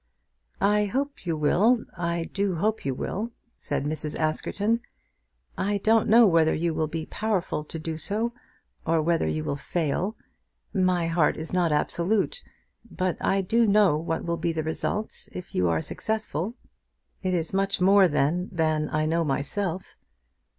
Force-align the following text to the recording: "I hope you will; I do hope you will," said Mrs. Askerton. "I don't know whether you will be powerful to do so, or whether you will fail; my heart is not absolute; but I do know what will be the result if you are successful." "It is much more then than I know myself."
"I 0.59 0.85
hope 0.85 1.27
you 1.27 1.37
will; 1.37 1.85
I 1.95 2.23
do 2.23 2.55
hope 2.55 2.85
you 2.87 2.95
will," 2.95 3.33
said 3.55 3.85
Mrs. 3.85 4.17
Askerton. 4.17 4.79
"I 5.59 5.77
don't 5.77 6.09
know 6.09 6.25
whether 6.25 6.55
you 6.55 6.73
will 6.73 6.87
be 6.87 7.05
powerful 7.05 7.63
to 7.65 7.77
do 7.77 7.99
so, 7.99 8.33
or 8.83 8.99
whether 9.03 9.27
you 9.27 9.43
will 9.43 9.55
fail; 9.55 10.17
my 10.73 11.05
heart 11.05 11.37
is 11.37 11.53
not 11.53 11.71
absolute; 11.71 12.43
but 12.89 13.15
I 13.23 13.41
do 13.41 13.67
know 13.67 13.95
what 13.95 14.25
will 14.25 14.37
be 14.37 14.51
the 14.51 14.63
result 14.63 15.29
if 15.33 15.53
you 15.53 15.69
are 15.69 15.83
successful." 15.83 16.55
"It 17.21 17.35
is 17.35 17.53
much 17.53 17.79
more 17.79 18.07
then 18.07 18.49
than 18.51 18.89
I 18.89 19.05
know 19.05 19.23
myself." 19.23 19.97